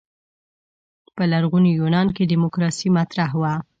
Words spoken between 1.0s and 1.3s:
په